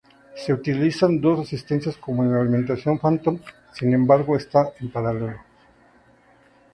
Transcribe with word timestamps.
Se 0.35 0.51
utilizan 0.51 1.21
dos 1.21 1.37
resistencias 1.37 1.95
como 1.95 2.23
en 2.23 2.33
alimentación 2.33 2.97
phantom, 2.97 3.37
sin 3.71 3.93
embargo, 3.93 4.35
están 4.35 4.69
en 4.79 4.89
paralelo. 4.89 5.37